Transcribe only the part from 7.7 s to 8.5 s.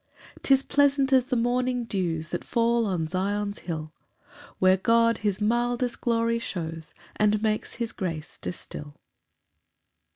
his grace